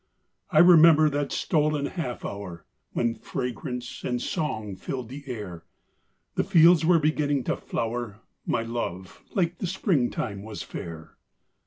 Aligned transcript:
I 0.49 0.57
remember 0.57 1.11
that 1.11 1.31
stolen 1.31 1.85
half 1.85 2.25
hour: 2.25 2.65
When 2.93 3.13
fragrance 3.13 4.03
and 4.03 4.19
song 4.19 4.75
filled 4.75 5.09
the 5.09 5.23
air, 5.27 5.63
The 6.33 6.43
fields 6.43 6.83
were 6.83 6.97
beginning 6.97 7.43
to 7.43 7.55
flower, 7.55 8.21
My 8.47 8.63
love 8.63 9.21
like 9.35 9.59
the 9.59 9.67
spring 9.67 10.09
time 10.09 10.41
was 10.41 10.63
fair. 10.63 11.17